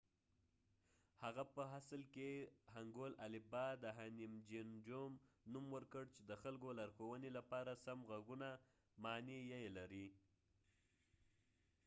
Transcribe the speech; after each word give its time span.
هغه 1.23 1.43
په 1.55 1.61
اصل 1.79 2.01
کې 2.13 2.29
هنګول 2.75 3.13
الفبا 3.25 3.65
د 3.83 3.85
هنیمجینجوم 3.99 5.11
نوم 5.51 5.65
ورکړ 5.75 6.03
چې 6.13 6.21
د 6.29 6.31
خلکو 6.43 6.67
لارښوونې 6.79 7.29
لپاره 7.37 7.71
سم 7.85 7.99
غږونه 8.09 8.49
معنی 9.03 9.39
یې 9.51 9.63
لري 9.77 10.07